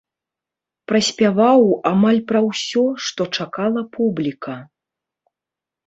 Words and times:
Праспяваў 0.91 1.61
амаль 1.91 2.21
пра 2.33 2.39
ўсё, 2.49 2.85
што 3.11 3.31
чакала 3.39 3.81
публіка. 3.95 4.55